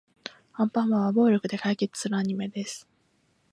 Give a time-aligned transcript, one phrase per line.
[0.53, 2.89] アンパンマンは暴力で解決するアニメです。